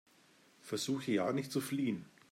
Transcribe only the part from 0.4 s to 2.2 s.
Versuche ja nicht zu fliehen!